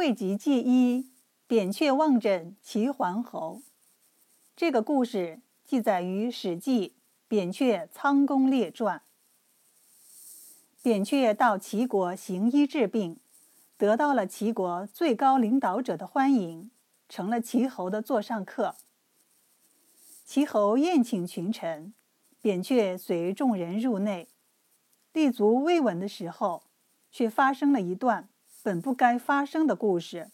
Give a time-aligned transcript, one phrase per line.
[0.00, 1.10] 汇集记一，
[1.46, 3.60] 扁鹊望诊齐桓侯。
[4.56, 6.88] 这个故事记载于《史记·
[7.28, 8.96] 扁鹊仓公列传》。
[10.80, 13.18] 扁鹊到齐国行医治病，
[13.76, 16.70] 得到了齐国最高领导者的欢迎，
[17.06, 18.76] 成了齐侯的座上客。
[20.24, 21.92] 齐侯宴请群臣，
[22.40, 24.30] 扁鹊随众人入内，
[25.12, 26.62] 立足未稳的时候，
[27.10, 28.30] 却发生了一段
[28.62, 30.30] 本不该发生的故事。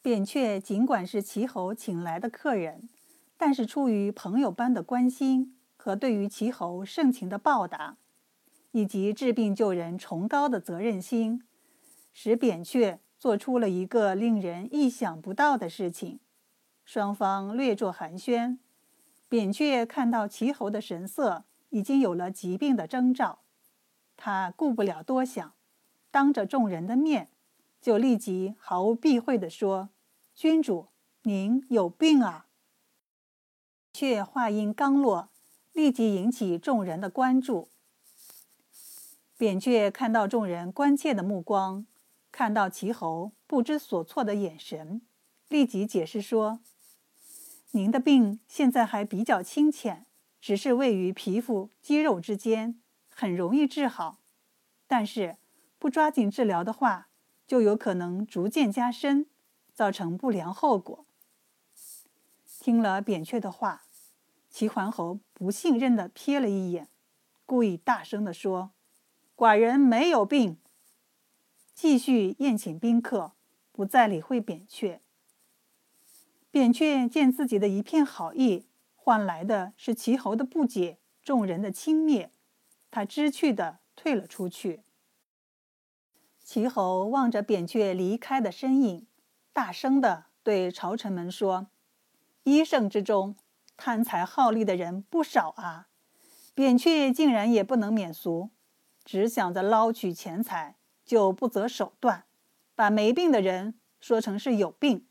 [0.00, 2.88] 扁鹊尽管是齐侯请来的客人，
[3.36, 5.50] 但是出于朋友般的关心。
[5.76, 7.98] 和对于齐侯盛情的报答，
[8.70, 11.44] 以及治病救人崇高的责任心，
[12.10, 16.20] 使扁鹊做出了一个令人意想不到的事情。
[16.86, 18.56] 双方略作寒暄，
[19.28, 23.40] 扁鹊看到齐侯的神色已经有了疾病的征兆，
[24.16, 25.52] 他顾不了多想，
[26.14, 27.28] 当着众人的面，
[27.80, 29.88] 就立即毫无避讳地说
[30.32, 30.86] ：“君主，
[31.22, 32.46] 您有病啊！”
[33.92, 35.30] 却话音刚落。
[35.72, 37.68] 立即引起众人的关注。
[39.36, 41.84] 扁鹊看到众人关切的目光，
[42.30, 45.02] 看到齐侯不知所措的眼神，
[45.48, 46.60] 立即解释说
[47.72, 50.06] ：“您的病现在还比较轻浅，
[50.40, 54.20] 只是位于皮肤肌肉之间，很容易治好。
[54.86, 55.38] 但是
[55.84, 57.10] 不抓紧治疗的话，
[57.46, 59.26] 就有可能逐渐加深，
[59.74, 61.04] 造成不良后果。”
[62.58, 63.82] 听了扁鹊的话。
[64.48, 66.88] 齐桓侯不信任地瞥了一眼，
[67.44, 68.70] 故意大声地说
[69.36, 70.56] ：“寡人没有病。”
[71.74, 73.32] 继续宴请宾客，
[73.70, 75.02] 不再理会扁鹊。
[76.50, 78.64] 扁鹊见自己的一片好意
[78.96, 82.30] 换来的是齐侯的不解、众人的轻蔑，
[82.90, 84.80] 他知趣地退了出去。
[86.44, 89.06] 齐侯望着扁鹊离开的身影，
[89.54, 91.68] 大声地对朝臣们说
[92.44, 93.34] ：“医圣之中。”
[93.76, 95.88] 贪财好利的人不少啊，
[96.54, 98.50] 扁鹊竟然也不能免俗，
[99.04, 102.24] 只想着捞取钱财，就不择手段，
[102.76, 105.08] 把没病的人说成是有病，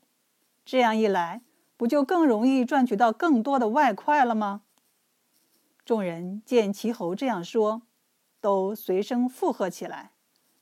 [0.64, 1.42] 这样一来，
[1.76, 4.62] 不就更容易赚取到更多的外快了吗？
[5.84, 7.82] 众人见齐侯这样说，
[8.40, 10.12] 都随声附和起来：“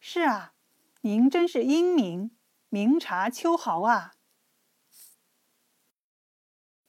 [0.00, 0.54] 是啊，
[1.02, 2.30] 您真是英明，
[2.68, 4.14] 明察秋毫啊！”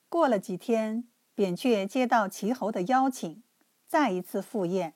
[0.07, 3.43] 过了几天，扁鹊接到齐侯的邀请，
[3.87, 4.95] 再一次赴宴。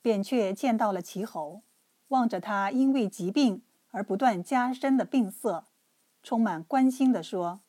[0.00, 1.64] 扁鹊见到了齐侯，
[2.08, 5.66] 望着他因为疾病而不断加深的病色，
[6.22, 7.60] 充满关心地说：“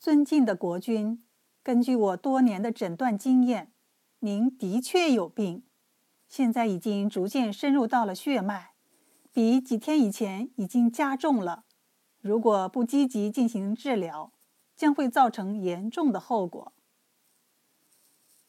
[0.00, 1.24] 尊敬的国君，
[1.62, 3.72] 根据我多年的诊断经验，
[4.18, 5.65] 您的确有病，
[6.28, 8.72] 现在已经逐渐深入到了血脉，
[9.32, 11.64] 比几天以前已经加重了。
[12.20, 14.32] 如果不积极进行治疗，”
[14.76, 16.74] 将会造成严重的后果。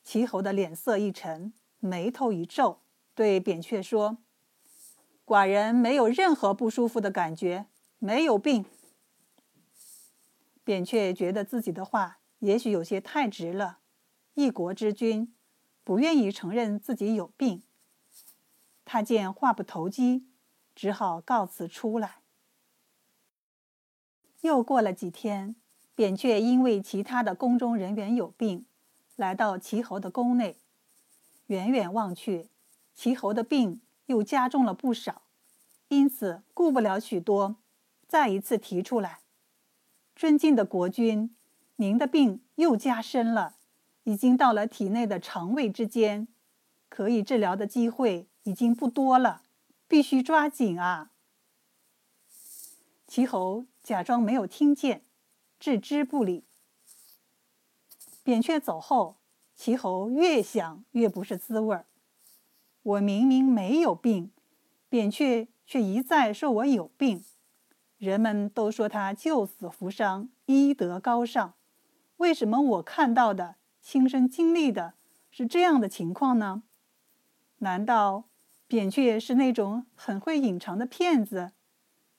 [0.04, 2.82] 齐侯的脸色一沉，眉头一皱，
[3.16, 4.18] 对扁鹊说
[5.26, 7.68] ：“寡人没有任何不舒服的感觉，
[8.00, 8.66] 没有病。”
[10.66, 13.80] 扁鹊觉得自己的话也许有些太直了，
[14.34, 15.34] 一国之君
[15.86, 17.64] 不愿意承认自己有病。
[18.90, 20.26] 他见话不投机，
[20.74, 22.22] 只好告辞出来。
[24.42, 25.56] 又过了几天。
[25.94, 28.68] 扁鹊因为其他的宫中人员有病，
[29.16, 30.58] 来到齐侯的宫内。
[31.48, 32.50] 远远望去，
[32.94, 35.24] 齐侯的病又加重了不少，
[35.88, 37.56] 因此顾不了许多，
[38.08, 39.22] 再一次提出来
[40.16, 41.36] ：“尊敬的国君，
[41.78, 43.56] 您的病又加深了，
[44.04, 46.28] 已经到了体内的肠胃之间，
[46.90, 49.44] 可以治疗的机会已经不多了，
[49.88, 51.12] 必须抓紧啊！”
[53.08, 55.04] 齐侯假装没有听见。
[55.60, 56.44] 置之不理。
[58.24, 59.18] 扁鹊走后，
[59.56, 61.88] 齐侯越想越不是滋味儿。
[62.84, 64.32] 我明明没有病，
[64.88, 67.26] 扁鹊却一再说我有病。
[67.98, 71.56] 人们都说他救死扶伤，医德高尚。
[72.18, 74.94] 为什么我看到的、亲身经历的
[75.32, 76.62] 是这样的情况呢？
[77.58, 78.26] 难道
[78.68, 81.54] 扁鹊是那种很会隐藏的骗子？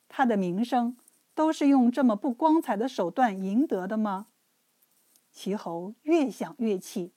[0.09, 0.97] 他的名声？
[1.35, 4.27] 都是用这么不光彩的手段赢得的吗？
[5.31, 7.13] 齐侯越想越气，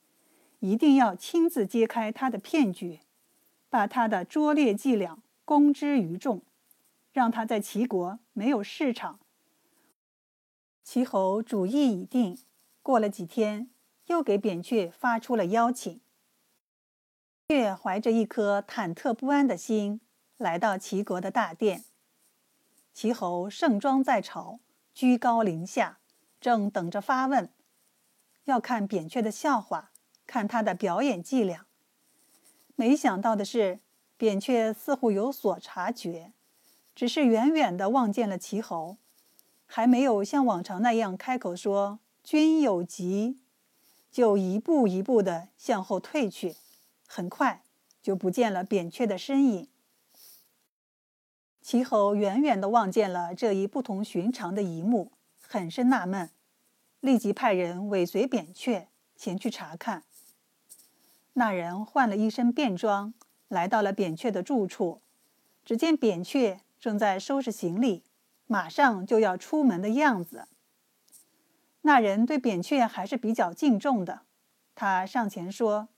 [0.60, 3.00] 一定要亲自揭开他的骗局，
[3.68, 6.44] 把他的拙劣伎俩公之于众，
[7.12, 9.20] 让他在齐国没有市场。
[10.84, 12.38] 齐侯主意已定，
[12.84, 13.72] 过了几天，
[14.06, 16.00] 又给扁鹊发出了邀请。
[17.52, 20.00] 却怀着一颗忐忑不安的心，
[20.38, 21.84] 来到齐国的大殿。
[22.94, 24.62] 齐侯盛装在朝，
[24.94, 26.00] 居高临下，
[26.40, 27.52] 正等着发问，
[28.46, 29.92] 要看扁鹊的笑话，
[30.26, 31.66] 看他的表演伎俩。
[32.78, 33.82] 没想到的是，
[34.16, 36.32] 扁鹊似乎有所察觉，
[36.96, 38.96] 只是远远地望见了齐侯，
[39.66, 43.42] 还没有像往常那样开口说“君有疾”，
[44.10, 46.56] 就一步一步地向后退去，
[47.14, 47.62] 很快
[48.02, 49.68] 就不见了扁鹊的身影。
[51.62, 55.12] 齐侯远远地望见了这一不同寻常的一幕，
[55.42, 56.30] 很是纳闷，
[57.02, 58.88] 立即派人尾随扁鹊
[59.18, 60.04] 前去查看。
[61.34, 63.14] 那人换了一身便装，
[63.50, 65.02] 来到了扁鹊的住处。
[65.66, 68.06] 只见扁鹊正在收拾行李，
[68.48, 70.48] 马上就要出门的样子。
[71.82, 74.22] 那人对扁鹊还是比较敬重的，
[74.74, 75.90] 他上前说：“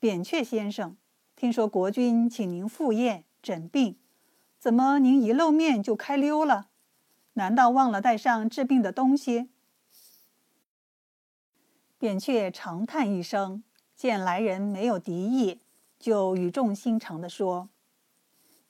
[0.00, 0.96] 扁鹊先生，
[1.36, 3.96] 听说国君请您赴宴诊病，
[4.58, 6.70] 怎么您一露面就开溜了？
[7.34, 9.50] 难道忘了带上治病的东西？”
[11.98, 13.62] 扁鹊长叹一声。
[13.94, 15.60] 见来人没有敌意，
[15.98, 17.68] 就语重心长地说：“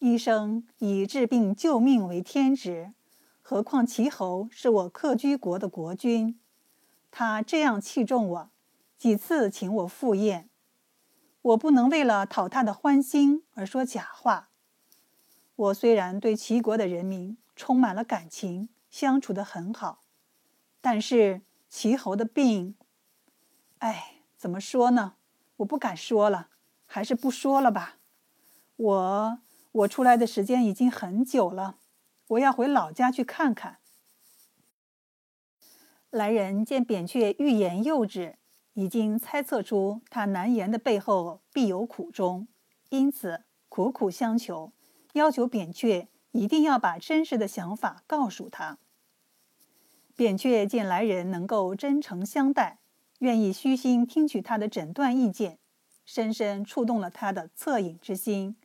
[0.00, 2.92] 医生以治病救命为天职，
[3.40, 6.36] 何况齐侯是我客居国的国君，
[7.12, 8.50] 他这样器重我，
[8.98, 10.50] 几次请我赴宴，
[11.42, 14.50] 我不能为了讨他的欢心而说假话。
[15.56, 20.02] 我虽然对齐国的人民充满了感情，相处得很好，
[20.81, 22.76] 但是齐侯的病，
[23.78, 25.14] 哎，怎么说呢？”
[25.60, 26.48] 我不敢说了，
[26.87, 27.98] 还是不说了吧。
[28.76, 29.38] 我
[29.72, 31.76] 我出来的时间已经很久了，
[32.28, 33.76] 我要回老家去看看。
[36.08, 38.38] 来人见扁鹊欲言又止，
[38.75, 42.46] 已经猜测出他难言的背后必有苦衷，
[42.88, 44.72] 因此苦苦相求，
[45.14, 48.78] 要求扁鹊一定要把真实的想法告诉他。
[50.14, 52.78] 扁鹊见来人能够真诚相待。
[53.20, 55.58] 愿意虚心听取他的诊断意见，
[56.06, 58.56] 深深触动了他的恻隐之心。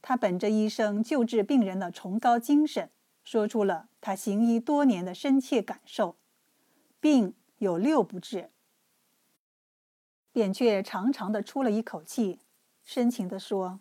[0.00, 2.90] 他本着医生救治病人的崇高精神，
[3.24, 6.14] 说出了他行医多年的深切感受：
[7.00, 8.50] 病有六不治。
[10.32, 12.40] 扁鹊长长的出了一口气，
[12.82, 13.80] 深情地说：“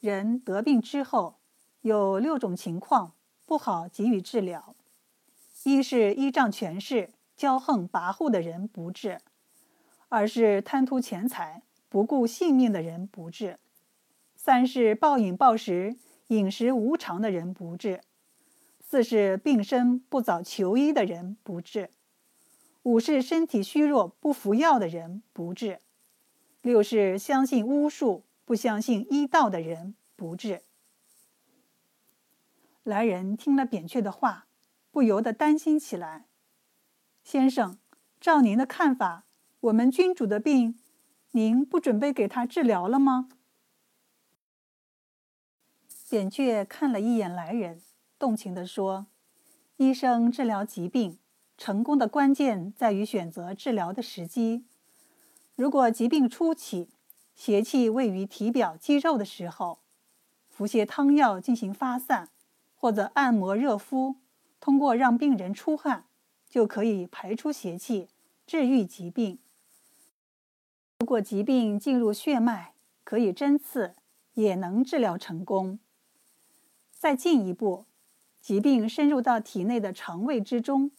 [0.00, 1.36] 人得病之后，
[1.80, 3.14] 有六种情况
[3.46, 4.74] 不好给予治疗：
[5.64, 9.18] 一是依仗权势。”骄横跋扈的人不治，
[10.10, 13.54] 二是贪图钱财不顾性命的人不治；
[14.36, 15.96] 三是暴饮暴食、
[16.26, 18.02] 饮食无常的人不治；
[18.78, 21.86] 四是病身不早求医的人不治；
[22.82, 25.80] 五是身体虚弱不服药的人不治；
[26.62, 30.62] 六是相信巫术不相信医道的人不治。
[32.82, 34.46] 来人听了扁鹊的话，
[34.90, 36.26] 不由得担心起来。
[37.22, 37.78] 先生，
[38.18, 39.26] 照您的看法，
[39.60, 40.80] 我们君主的病，
[41.32, 43.28] 您不准备给他治疗了吗？
[46.08, 47.82] 扁鹊看了一眼来人，
[48.18, 49.06] 动情地说
[49.76, 51.18] ：“医生治疗疾病，
[51.60, 54.64] 成功的关键在于选择治疗的时机。
[55.54, 56.88] 如果疾病初期，
[57.34, 59.80] 邪气位于体表肌肉的时候，
[60.48, 62.30] 服些汤药进行发散，
[62.74, 64.16] 或者按摩热敷，
[64.58, 66.06] 通过让病人出汗。”
[66.48, 68.08] 就可以排出邪气，
[68.44, 69.38] 治愈疾病。
[70.98, 73.94] 如果疾病进入血脉，可以针刺，
[74.32, 75.78] 也能治疗成功。
[76.92, 77.84] 再进一步，
[78.40, 80.90] 疾病深入到体内的肠胃之中，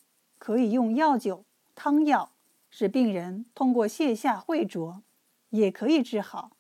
[0.42, 1.46] 可以用药酒、
[1.76, 2.32] 汤药，
[2.72, 5.04] 使病人通过泻下秽浊，
[5.52, 6.54] 也可以治好。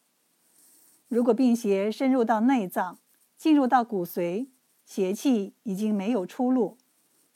[1.07, 3.00] 如果病邪深入到内脏，
[3.35, 4.50] 进入到骨髓，
[4.85, 6.77] 邪气已经没有出路。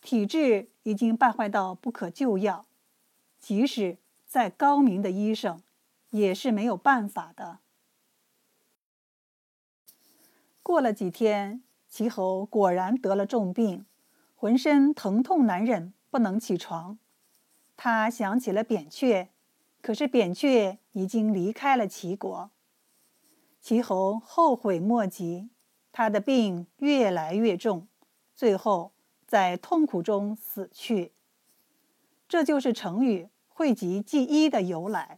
[0.02, 2.68] 体质已经败坏到不可救药，
[3.40, 3.98] 即使
[4.28, 5.64] 再高明的医生，
[6.12, 7.58] 也是没有办法的。
[10.62, 13.88] 过了几天，齐侯果然得了重病，
[14.36, 16.98] 浑身疼痛难忍，不能起床。
[17.76, 19.28] 他想起了扁鹊，
[19.82, 22.52] 可是扁鹊已经离开了齐国。
[23.60, 25.50] 齐侯后悔莫及，
[25.92, 27.90] 他的病越来越重，
[28.34, 28.94] 最后。
[29.28, 31.12] 在痛苦中死去，
[32.30, 35.18] 这就是成语“讳疾忌医”的由来。